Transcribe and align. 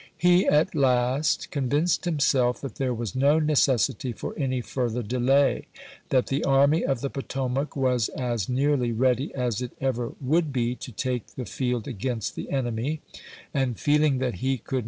He 0.17 0.47
at 0.47 0.73
last 0.73 1.51
convinced 1.51 2.05
himself 2.05 2.59
that 2.61 2.77
there 2.77 2.91
was 2.91 3.15
no 3.15 3.37
necessity 3.37 4.11
for 4.13 4.33
any 4.35 4.59
further 4.59 5.03
delay; 5.03 5.67
that 6.09 6.25
the 6.25 6.43
Army 6.43 6.83
of 6.83 7.01
the 7.01 7.09
Potomac 7.11 7.75
was 7.75 8.09
as 8.09 8.49
nearly 8.49 8.91
ready 8.91 9.31
as 9.35 9.61
it 9.61 9.73
ever 9.79 10.13
would 10.19 10.51
be 10.51 10.73
to 10.73 10.91
take 10.91 11.27
the 11.35 11.45
field 11.45 11.87
against 11.87 12.33
the 12.33 12.49
enemy; 12.49 13.01
and, 13.53 13.79
feeling 13.79 14.17
that 14.17 14.37
he 14.41 14.57
could 14.57 14.77
186 14.77 14.77
2. 14.79 14.79